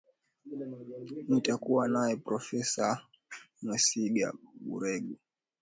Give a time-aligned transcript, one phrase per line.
[1.29, 2.85] nitakuwa naye profesa
[3.61, 4.27] mwesiga
[4.67, 5.15] baregu